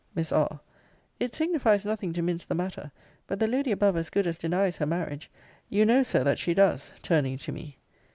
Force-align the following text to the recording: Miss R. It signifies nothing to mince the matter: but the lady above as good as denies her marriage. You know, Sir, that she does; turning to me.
Miss 0.15 0.31
R. 0.31 0.59
It 1.19 1.31
signifies 1.31 1.85
nothing 1.85 2.11
to 2.13 2.23
mince 2.23 2.43
the 2.43 2.55
matter: 2.55 2.91
but 3.27 3.39
the 3.39 3.45
lady 3.45 3.71
above 3.71 3.95
as 3.95 4.09
good 4.09 4.25
as 4.25 4.39
denies 4.39 4.77
her 4.77 4.87
marriage. 4.87 5.29
You 5.69 5.85
know, 5.85 6.01
Sir, 6.01 6.23
that 6.23 6.39
she 6.39 6.55
does; 6.55 6.91
turning 7.03 7.37
to 7.37 7.51
me. 7.51 7.77